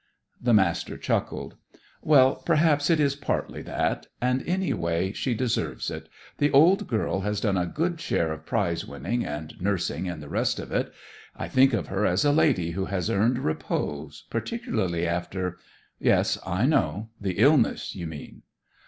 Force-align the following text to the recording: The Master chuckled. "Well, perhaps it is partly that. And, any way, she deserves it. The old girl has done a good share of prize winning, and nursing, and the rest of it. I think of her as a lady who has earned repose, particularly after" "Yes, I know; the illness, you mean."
The 0.41 0.51
Master 0.51 0.97
chuckled. 0.97 1.57
"Well, 2.01 2.37
perhaps 2.37 2.89
it 2.89 2.99
is 2.99 3.15
partly 3.15 3.61
that. 3.61 4.07
And, 4.19 4.41
any 4.47 4.73
way, 4.73 5.11
she 5.11 5.35
deserves 5.35 5.91
it. 5.91 6.09
The 6.39 6.49
old 6.49 6.87
girl 6.87 7.19
has 7.19 7.39
done 7.39 7.55
a 7.55 7.67
good 7.67 8.01
share 8.01 8.31
of 8.33 8.43
prize 8.43 8.83
winning, 8.83 9.23
and 9.23 9.53
nursing, 9.61 10.09
and 10.09 10.19
the 10.19 10.27
rest 10.27 10.57
of 10.57 10.71
it. 10.71 10.91
I 11.35 11.47
think 11.47 11.73
of 11.73 11.89
her 11.89 12.03
as 12.07 12.25
a 12.25 12.31
lady 12.31 12.71
who 12.71 12.85
has 12.85 13.11
earned 13.11 13.37
repose, 13.37 14.23
particularly 14.31 15.07
after" 15.07 15.59
"Yes, 15.99 16.39
I 16.47 16.65
know; 16.65 17.11
the 17.21 17.33
illness, 17.33 17.93
you 17.95 18.07
mean." 18.07 18.41